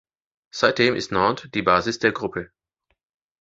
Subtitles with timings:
[0.49, 2.49] Seitdem ist Nantes die Basis der Gruppe.